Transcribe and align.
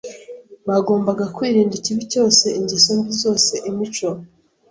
bagombaga 0.67 1.25
kwirinda 1.35 1.73
ikibi 1.79 2.03
cyose, 2.13 2.45
ingeso 2.59 2.91
mbi 2.97 3.13
zose, 3.23 3.53
imico 3.69 4.09